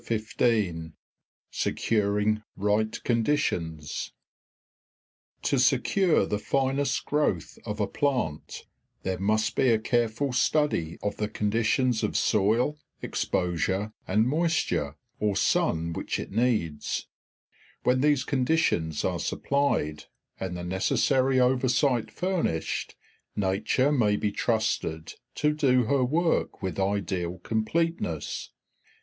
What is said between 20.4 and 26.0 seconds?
the necessary oversight furnished, nature may be trusted to do